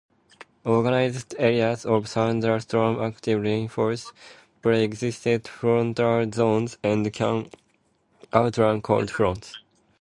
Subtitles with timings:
[0.65, 4.11] Organized areas of thunderstorm activity reinforce
[4.63, 7.51] pre-existing frontal zones, and can
[8.33, 9.59] outrun cold fronts.